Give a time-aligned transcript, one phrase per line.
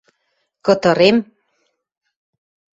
[0.65, 1.17] Кытырем!..